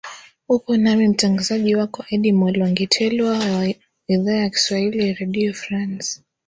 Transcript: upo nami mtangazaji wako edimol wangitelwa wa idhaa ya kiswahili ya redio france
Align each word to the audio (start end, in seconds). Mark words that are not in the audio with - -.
upo 0.49 0.77
nami 0.77 1.07
mtangazaji 1.07 1.75
wako 1.75 2.05
edimol 2.15 2.61
wangitelwa 2.61 3.31
wa 3.39 3.73
idhaa 4.07 4.33
ya 4.43 4.49
kiswahili 4.49 5.07
ya 5.07 5.13
redio 5.13 5.53
france 5.53 6.23